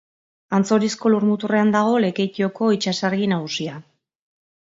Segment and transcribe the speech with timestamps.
[0.59, 3.77] Antzorizko lurmuturrean dago Lekeitioko itsasargi nagusia.